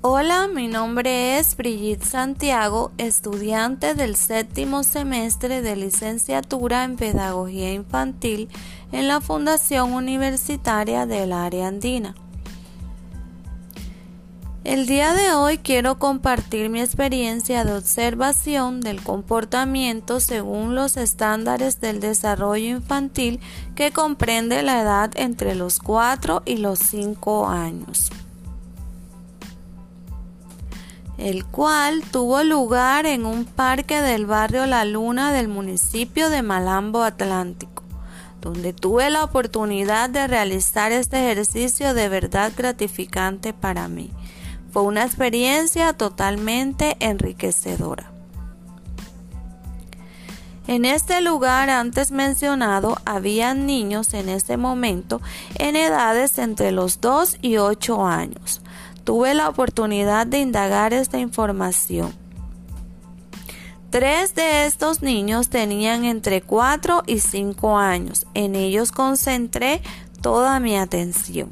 Hola, 0.00 0.46
mi 0.46 0.68
nombre 0.68 1.40
es 1.40 1.56
Brigitte 1.56 2.04
Santiago, 2.04 2.92
estudiante 2.98 3.94
del 3.94 4.14
séptimo 4.14 4.84
semestre 4.84 5.60
de 5.60 5.74
licenciatura 5.74 6.84
en 6.84 6.94
Pedagogía 6.94 7.72
Infantil 7.72 8.48
en 8.92 9.08
la 9.08 9.20
Fundación 9.20 9.94
Universitaria 9.94 11.04
del 11.04 11.32
Área 11.32 11.66
Andina. 11.66 12.14
El 14.62 14.86
día 14.86 15.14
de 15.14 15.32
hoy 15.32 15.58
quiero 15.58 15.98
compartir 15.98 16.70
mi 16.70 16.80
experiencia 16.80 17.64
de 17.64 17.74
observación 17.74 18.80
del 18.80 19.02
comportamiento 19.02 20.20
según 20.20 20.76
los 20.76 20.96
estándares 20.96 21.80
del 21.80 21.98
desarrollo 21.98 22.68
infantil 22.68 23.40
que 23.74 23.90
comprende 23.90 24.62
la 24.62 24.80
edad 24.80 25.10
entre 25.16 25.56
los 25.56 25.80
4 25.80 26.44
y 26.46 26.58
los 26.58 26.78
5 26.78 27.48
años 27.48 28.12
el 31.18 31.44
cual 31.44 32.02
tuvo 32.12 32.44
lugar 32.44 33.04
en 33.04 33.26
un 33.26 33.44
parque 33.44 34.00
del 34.00 34.24
barrio 34.24 34.66
La 34.66 34.84
Luna 34.84 35.32
del 35.32 35.48
municipio 35.48 36.30
de 36.30 36.42
Malambo 36.42 37.02
Atlántico, 37.02 37.82
donde 38.40 38.72
tuve 38.72 39.10
la 39.10 39.24
oportunidad 39.24 40.08
de 40.10 40.28
realizar 40.28 40.92
este 40.92 41.32
ejercicio 41.32 41.92
de 41.92 42.08
verdad 42.08 42.52
gratificante 42.56 43.52
para 43.52 43.88
mí. 43.88 44.12
Fue 44.70 44.82
una 44.82 45.04
experiencia 45.04 45.92
totalmente 45.92 46.96
enriquecedora. 47.00 48.12
En 50.68 50.84
este 50.84 51.20
lugar 51.22 51.70
antes 51.70 52.12
mencionado 52.12 52.98
había 53.06 53.54
niños 53.54 54.12
en 54.12 54.28
ese 54.28 54.56
momento 54.56 55.20
en 55.54 55.74
edades 55.74 56.38
entre 56.38 56.72
los 56.72 57.00
2 57.00 57.38
y 57.40 57.56
8 57.56 58.06
años 58.06 58.60
tuve 59.08 59.32
la 59.32 59.48
oportunidad 59.48 60.26
de 60.26 60.38
indagar 60.38 60.92
esta 60.92 61.18
información. 61.18 62.12
Tres 63.88 64.34
de 64.34 64.66
estos 64.66 65.00
niños 65.00 65.48
tenían 65.48 66.04
entre 66.04 66.42
4 66.42 67.04
y 67.06 67.20
5 67.20 67.78
años. 67.78 68.26
En 68.34 68.54
ellos 68.54 68.92
concentré 68.92 69.80
toda 70.20 70.60
mi 70.60 70.76
atención. 70.76 71.48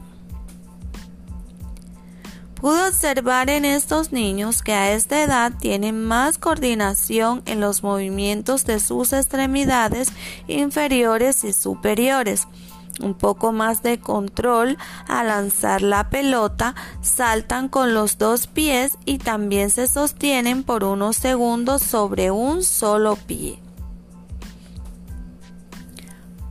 Pude 2.60 2.88
observar 2.88 3.48
en 3.48 3.64
estos 3.64 4.12
niños 4.12 4.60
que 4.60 4.74
a 4.74 4.92
esta 4.92 5.22
edad 5.22 5.50
tienen 5.58 6.04
más 6.04 6.36
coordinación 6.36 7.42
en 7.46 7.60
los 7.60 7.82
movimientos 7.82 8.66
de 8.66 8.80
sus 8.80 9.14
extremidades 9.14 10.12
inferiores 10.46 11.42
y 11.42 11.54
superiores 11.54 12.48
un 13.00 13.14
poco 13.14 13.52
más 13.52 13.82
de 13.82 13.98
control 13.98 14.78
al 15.06 15.28
lanzar 15.28 15.82
la 15.82 16.10
pelota, 16.10 16.74
saltan 17.00 17.68
con 17.68 17.94
los 17.94 18.18
dos 18.18 18.46
pies 18.46 18.98
y 19.04 19.18
también 19.18 19.70
se 19.70 19.86
sostienen 19.86 20.62
por 20.62 20.84
unos 20.84 21.16
segundos 21.16 21.82
sobre 21.82 22.30
un 22.30 22.62
solo 22.62 23.16
pie. 23.16 23.58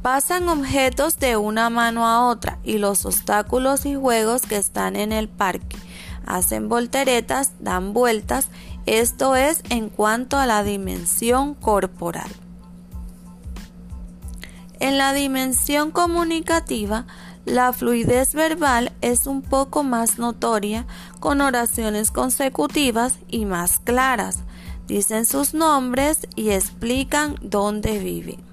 Pasan 0.02 0.48
objetos 0.50 1.18
de 1.18 1.36
una 1.36 1.72
mano 1.72 2.08
a 2.08 2.28
otra 2.28 2.59
y 2.64 2.78
los 2.78 3.06
obstáculos 3.06 3.88
y 3.88 3.96
juegos 3.96 4.44
que 4.44 4.58
están 4.58 4.96
en 4.96 5.12
el 5.12 5.28
parque. 5.28 5.78
Hacen 6.28 6.70
volteretas, 6.70 7.54
dan 7.59 7.92
vueltas, 7.94 8.50
esto 8.86 9.36
es 9.36 9.64
en 9.70 9.90
cuanto 9.90 10.38
a 10.38 10.46
la 10.46 10.64
dimensión 10.64 11.56
corporal. 11.56 12.30
En 14.80 14.98
la 14.98 15.14
dimensión 15.14 15.92
comunicativa, 15.92 17.06
la 17.45 17.72
fluidez 17.73 18.34
verbal 18.34 18.91
es 19.02 19.28
un 19.28 19.41
poco 19.41 19.84
más 19.84 20.18
notoria, 20.18 20.86
con 21.19 21.41
oraciones 21.41 22.12
consecutivas 22.12 23.19
y 23.28 23.46
más 23.46 23.80
claras. 23.80 24.40
Dicen 24.88 25.25
sus 25.25 25.53
nombres 25.53 26.28
y 26.36 26.50
explican 26.50 27.36
dónde 27.41 28.00
viven. 28.00 28.44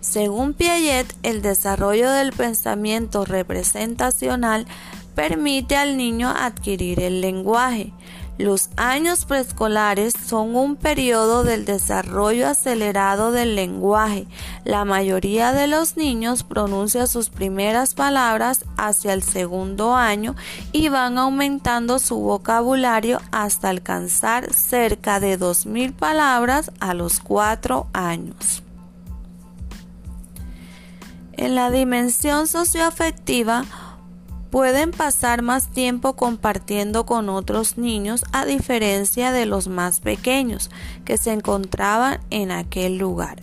Según 0.00 0.52
Piaget, 0.54 1.14
el 1.22 1.40
desarrollo 1.40 2.10
del 2.10 2.32
pensamiento 2.32 3.24
representacional 3.24 4.66
permite 5.14 5.76
al 5.76 5.96
niño 5.96 6.28
adquirir 6.28 7.00
el 7.00 7.20
lenguaje. 7.20 7.92
Los 8.36 8.70
años 8.76 9.26
preescolares 9.26 10.12
son 10.26 10.56
un 10.56 10.74
periodo 10.74 11.44
del 11.44 11.64
desarrollo 11.64 12.48
acelerado 12.48 13.30
del 13.30 13.54
lenguaje. 13.54 14.26
La 14.64 14.84
mayoría 14.84 15.52
de 15.52 15.68
los 15.68 15.96
niños 15.96 16.42
pronuncia 16.42 17.06
sus 17.06 17.30
primeras 17.30 17.94
palabras 17.94 18.64
hacia 18.76 19.12
el 19.12 19.22
segundo 19.22 19.94
año 19.94 20.34
y 20.72 20.88
van 20.88 21.16
aumentando 21.16 22.00
su 22.00 22.18
vocabulario 22.18 23.20
hasta 23.30 23.68
alcanzar 23.68 24.52
cerca 24.52 25.20
de 25.20 25.38
2.000 25.38 25.94
palabras 25.94 26.72
a 26.80 26.92
los 26.92 27.20
4 27.20 27.86
años. 27.92 28.64
En 31.36 31.54
la 31.54 31.70
dimensión 31.70 32.48
socioafectiva, 32.48 33.64
pueden 34.54 34.92
pasar 34.92 35.42
más 35.42 35.66
tiempo 35.66 36.14
compartiendo 36.14 37.04
con 37.06 37.28
otros 37.28 37.76
niños 37.76 38.24
a 38.30 38.44
diferencia 38.44 39.32
de 39.32 39.46
los 39.46 39.66
más 39.66 39.98
pequeños 39.98 40.70
que 41.04 41.18
se 41.18 41.32
encontraban 41.32 42.20
en 42.30 42.52
aquel 42.52 42.96
lugar. 42.96 43.42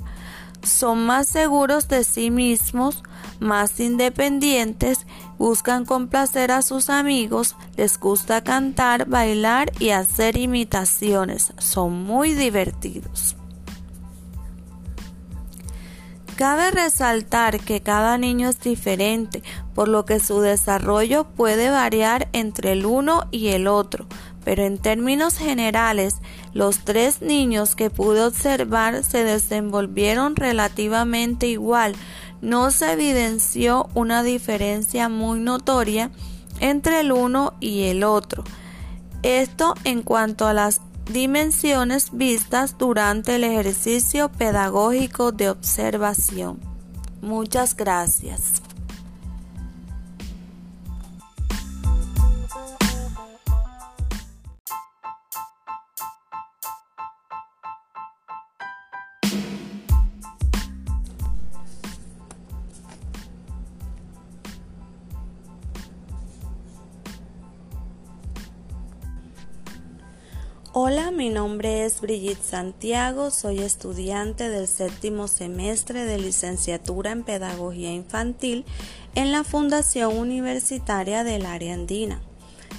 Son 0.64 1.06
más 1.06 1.28
seguros 1.28 1.90
de 1.90 2.06
sí 2.06 2.32
mismos, 2.32 3.04
más 3.42 3.78
independientes, 3.82 5.06
buscan 5.38 5.84
complacer 5.84 6.50
a 6.50 6.62
sus 6.62 6.90
amigos, 6.90 7.58
les 7.76 8.00
gusta 8.00 8.42
cantar, 8.42 9.06
bailar 9.06 9.70
y 9.80 9.90
hacer 9.90 10.38
imitaciones. 10.38 11.52
Son 11.58 11.92
muy 11.92 12.36
divertidos. 12.36 13.36
Cabe 16.38 16.72
resaltar 16.72 17.60
que 17.60 17.82
cada 17.82 18.18
niño 18.18 18.50
es 18.50 18.60
diferente, 18.62 19.44
por 19.74 19.88
lo 19.88 20.06
que 20.06 20.20
su 20.20 20.42
desarrollo 20.42 21.26
puede 21.26 21.70
variar 21.70 22.28
entre 22.34 22.74
el 22.74 22.86
uno 22.86 23.28
y 23.32 23.50
el 23.50 23.68
otro, 23.68 24.06
pero 24.44 24.64
en 24.64 24.78
términos 24.78 25.38
generales, 25.38 26.16
los 26.54 26.80
tres 26.80 27.22
niños 27.22 27.76
que 27.76 27.90
pude 27.90 28.24
observar 28.24 29.04
se 29.04 29.24
desenvolvieron 29.24 30.36
relativamente 30.36 31.48
igual. 31.48 31.96
No 32.42 32.72
se 32.72 32.94
evidenció 32.94 33.90
una 33.94 34.24
diferencia 34.24 35.10
muy 35.10 35.40
notoria 35.40 36.12
entre 36.60 37.02
el 37.02 37.12
uno 37.12 37.54
y 37.60 37.84
el 37.84 38.04
otro. 38.04 38.44
Esto 39.22 39.76
en 39.84 40.02
cuanto 40.02 40.48
a 40.48 40.54
las 40.54 40.82
dimensiones 41.12 42.10
vistas 42.12 42.78
durante 42.78 43.36
el 43.36 43.44
ejercicio 43.44 44.30
pedagógico 44.30 45.32
de 45.32 45.50
observación. 45.50 46.60
Muchas 47.22 47.76
gracias. 47.76 48.62
Hola, 70.74 71.12
mi 71.12 71.28
nombre 71.28 71.84
es 71.84 72.00
Brigitte 72.00 72.42
Santiago, 72.42 73.30
soy 73.30 73.60
estudiante 73.60 74.48
del 74.48 74.70
séptimo 74.70 75.28
semestre 75.28 76.06
de 76.06 76.18
licenciatura 76.18 77.12
en 77.12 77.24
Pedagogía 77.24 77.92
Infantil 77.92 78.64
en 79.14 79.34
la 79.34 79.44
Fundación 79.44 80.18
Universitaria 80.18 81.26
del 81.26 81.46
Área 81.46 81.74
Andina. 81.74 82.22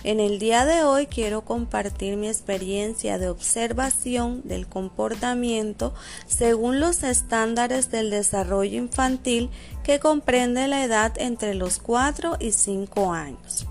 En 0.04 0.20
el 0.20 0.38
día 0.38 0.64
de 0.64 0.84
hoy 0.84 1.04
quiero 1.06 1.42
compartir 1.44 2.16
mi 2.16 2.28
experiencia 2.28 3.18
de 3.18 3.28
observación 3.28 4.40
del 4.44 4.66
comportamiento 4.66 5.92
según 6.26 6.80
los 6.80 7.02
estándares 7.02 7.90
del 7.90 8.08
desarrollo 8.08 8.78
infantil 8.78 9.50
que 9.84 10.00
comprende 10.00 10.66
la 10.66 10.82
edad 10.82 11.12
entre 11.18 11.52
los 11.52 11.78
4 11.78 12.38
y 12.40 12.52
5 12.52 13.12
años 13.12 13.66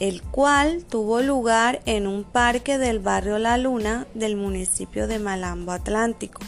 el 0.00 0.22
cual 0.22 0.84
tuvo 0.84 1.20
lugar 1.20 1.80
en 1.86 2.06
un 2.06 2.24
parque 2.24 2.78
del 2.78 2.98
barrio 2.98 3.38
La 3.38 3.58
Luna 3.58 4.06
del 4.14 4.36
municipio 4.36 5.06
de 5.06 5.18
Malambo 5.18 5.72
Atlántico, 5.72 6.40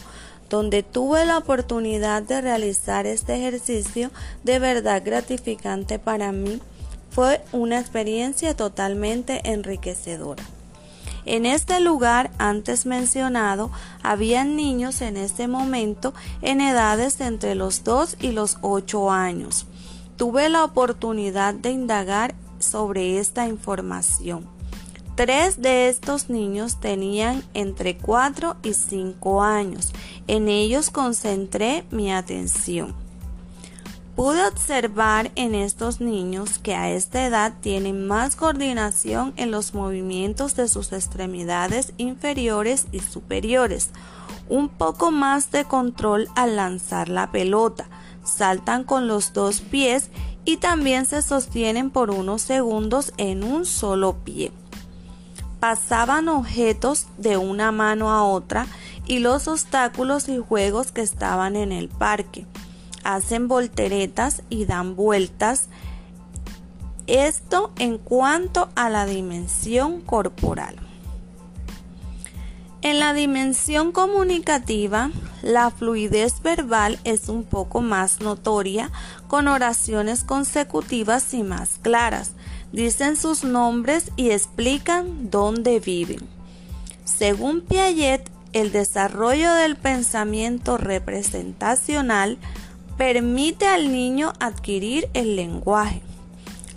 donde 0.49 0.83
tuve 0.83 1.25
la 1.25 1.37
oportunidad 1.37 2.23
de 2.23 2.41
realizar 2.41 3.05
este 3.05 3.35
ejercicio 3.35 4.11
de 4.43 4.59
verdad 4.59 5.01
gratificante 5.03 5.99
para 5.99 6.31
mí. 6.31 6.59
Fue 7.09 7.41
una 7.51 7.79
experiencia 7.79 8.55
totalmente 8.55 9.41
enriquecedora. 9.43 10.43
En 11.25 11.45
este 11.45 11.81
lugar 11.81 12.31
antes 12.37 12.85
mencionado 12.85 13.69
había 14.01 14.45
niños 14.45 15.01
en 15.01 15.17
este 15.17 15.49
momento 15.49 16.13
en 16.41 16.61
edades 16.61 17.19
entre 17.19 17.53
los 17.53 17.83
2 17.83 18.17
y 18.21 18.31
los 18.31 18.57
8 18.61 19.11
años. 19.11 19.65
Tuve 20.15 20.47
la 20.47 20.63
oportunidad 20.63 21.53
de 21.53 21.71
indagar 21.71 22.33
sobre 22.67 23.19
esta 23.19 23.47
información. 23.47 24.45
Tres 25.15 25.61
de 25.61 25.89
estos 25.89 26.29
niños 26.29 26.79
tenían 26.79 27.43
entre 27.55 27.97
4 27.97 28.57
y 28.61 28.75
5 28.75 29.41
años. 29.41 29.91
En 30.27 30.47
ellos 30.47 30.91
concentré 30.91 31.85
mi 31.89 32.11
atención. 32.11 32.93
Pude 34.15 34.45
observar 34.45 35.31
en 35.35 35.55
estos 35.55 36.01
niños 36.01 36.59
que 36.59 36.75
a 36.75 36.91
esta 36.91 37.25
edad 37.25 37.53
tienen 37.61 38.07
más 38.07 38.35
coordinación 38.35 39.33
en 39.37 39.51
los 39.51 39.73
movimientos 39.73 40.55
de 40.55 40.67
sus 40.67 40.91
extremidades 40.91 41.93
inferiores 41.97 42.87
y 42.91 42.99
superiores, 42.99 43.91
un 44.49 44.69
poco 44.69 45.11
más 45.11 45.51
de 45.51 45.65
control 45.65 46.29
al 46.35 46.55
lanzar 46.55 47.09
la 47.09 47.31
pelota, 47.31 47.89
saltan 48.23 48.83
con 48.83 49.07
los 49.07 49.33
dos 49.33 49.61
pies 49.61 50.09
y 50.47 50.57
también 50.57 51.05
se 51.05 51.21
sostienen 51.21 51.91
por 51.91 52.09
unos 52.09 52.41
segundos 52.41 53.13
en 53.17 53.43
un 53.43 53.67
solo 53.67 54.15
pie 54.23 54.51
pasaban 55.59 56.29
objetos 56.29 57.07
de 57.17 57.37
una 57.37 57.71
mano 57.71 58.11
a 58.11 58.23
otra 58.23 58.67
y 59.05 59.19
los 59.19 59.47
obstáculos 59.47 60.29
y 60.29 60.37
juegos 60.37 60.91
que 60.91 61.01
estaban 61.01 61.55
en 61.55 61.71
el 61.71 61.89
parque. 61.89 62.45
Hacen 63.03 63.47
volteretas 63.47 64.43
y 64.49 64.65
dan 64.65 64.95
vueltas. 64.95 65.67
Esto 67.07 67.71
en 67.77 67.97
cuanto 67.97 68.69
a 68.75 68.89
la 68.89 69.05
dimensión 69.05 70.01
corporal. 70.01 70.75
En 72.81 72.99
la 72.99 73.13
dimensión 73.13 73.91
comunicativa, 73.91 75.11
la 75.41 75.71
fluidez 75.71 76.41
verbal 76.41 76.99
es 77.03 77.27
un 77.27 77.43
poco 77.43 77.81
más 77.81 78.21
notoria, 78.21 78.91
con 79.27 79.47
oraciones 79.47 80.23
consecutivas 80.23 81.33
y 81.33 81.43
más 81.43 81.79
claras 81.81 82.33
dicen 82.71 83.15
sus 83.15 83.43
nombres 83.43 84.11
y 84.15 84.31
explican 84.31 85.29
dónde 85.31 85.79
viven. 85.79 86.19
Según 87.05 87.61
Piaget, 87.61 88.29
el 88.53 88.71
desarrollo 88.71 89.53
del 89.53 89.75
pensamiento 89.75 90.77
representacional 90.77 92.37
permite 92.97 93.67
al 93.67 93.91
niño 93.91 94.33
adquirir 94.39 95.07
el 95.13 95.35
lenguaje. 95.35 96.01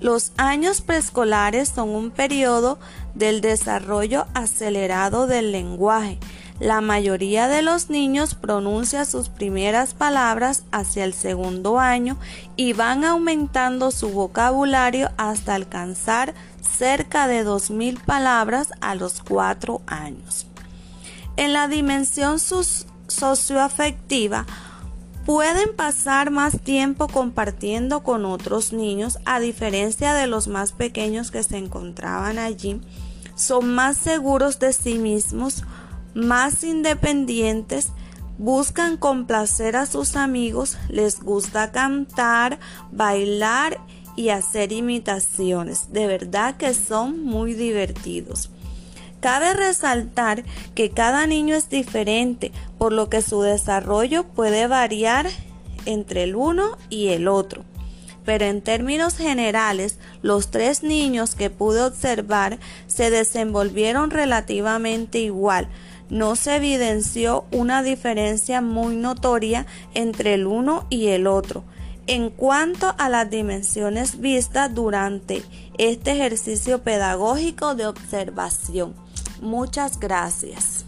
Los 0.00 0.32
años 0.36 0.80
preescolares 0.80 1.68
son 1.68 1.90
un 1.90 2.10
periodo 2.10 2.78
del 3.14 3.40
desarrollo 3.40 4.26
acelerado 4.34 5.26
del 5.26 5.52
lenguaje 5.52 6.18
la 6.60 6.80
mayoría 6.82 7.48
de 7.48 7.62
los 7.62 7.88
niños 7.88 8.34
pronuncia 8.34 9.06
sus 9.06 9.30
primeras 9.30 9.94
palabras 9.94 10.64
hacia 10.70 11.04
el 11.04 11.14
segundo 11.14 11.80
año 11.80 12.18
y 12.54 12.74
van 12.74 13.06
aumentando 13.06 13.90
su 13.90 14.10
vocabulario 14.10 15.10
hasta 15.16 15.54
alcanzar 15.54 16.34
cerca 16.60 17.28
de 17.28 17.46
2.000 17.46 18.04
palabras 18.04 18.72
a 18.82 18.94
los 18.94 19.22
4 19.22 19.80
años. 19.86 20.46
En 21.38 21.54
la 21.54 21.66
dimensión 21.66 22.36
socioafectiva, 23.08 24.44
pueden 25.24 25.74
pasar 25.76 26.30
más 26.30 26.60
tiempo 26.60 27.08
compartiendo 27.08 28.02
con 28.02 28.24
otros 28.24 28.72
niños 28.72 29.18
a 29.24 29.40
diferencia 29.40 30.14
de 30.14 30.26
los 30.26 30.48
más 30.48 30.72
pequeños 30.72 31.30
que 31.30 31.42
se 31.42 31.58
encontraban 31.58 32.38
allí. 32.38 32.80
Son 33.34 33.74
más 33.74 33.96
seguros 33.96 34.58
de 34.58 34.72
sí 34.72 34.98
mismos, 34.98 35.64
más 36.14 36.64
independientes, 36.64 37.88
buscan 38.38 38.96
complacer 38.96 39.76
a 39.76 39.86
sus 39.86 40.16
amigos, 40.16 40.78
les 40.88 41.20
gusta 41.20 41.72
cantar, 41.72 42.58
bailar 42.90 43.78
y 44.16 44.30
hacer 44.30 44.72
imitaciones. 44.72 45.92
De 45.92 46.06
verdad 46.06 46.56
que 46.56 46.74
son 46.74 47.24
muy 47.24 47.54
divertidos. 47.54 48.50
Cabe 49.20 49.52
resaltar 49.54 50.44
que 50.74 50.90
cada 50.90 51.26
niño 51.26 51.54
es 51.54 51.68
diferente, 51.68 52.52
por 52.78 52.92
lo 52.92 53.08
que 53.08 53.22
su 53.22 53.42
desarrollo 53.42 54.24
puede 54.24 54.66
variar 54.66 55.28
entre 55.86 56.24
el 56.24 56.36
uno 56.36 56.78
y 56.88 57.08
el 57.08 57.28
otro. 57.28 57.64
Pero 58.24 58.44
en 58.44 58.62
términos 58.62 59.16
generales, 59.16 59.98
los 60.22 60.50
tres 60.50 60.82
niños 60.82 61.34
que 61.34 61.50
pude 61.50 61.82
observar 61.82 62.58
se 62.86 63.10
desenvolvieron 63.10 64.10
relativamente 64.10 65.18
igual, 65.18 65.68
no 66.10 66.34
se 66.34 66.56
evidenció 66.56 67.44
una 67.52 67.82
diferencia 67.82 68.60
muy 68.60 68.96
notoria 68.96 69.66
entre 69.94 70.34
el 70.34 70.46
uno 70.46 70.86
y 70.90 71.08
el 71.08 71.26
otro. 71.26 71.64
En 72.06 72.30
cuanto 72.30 72.92
a 72.98 73.08
las 73.08 73.30
dimensiones 73.30 74.18
vistas 74.20 74.74
durante 74.74 75.42
este 75.78 76.12
ejercicio 76.12 76.82
pedagógico 76.82 77.76
de 77.76 77.86
observación. 77.86 78.94
Muchas 79.40 79.98
gracias. 79.98 80.79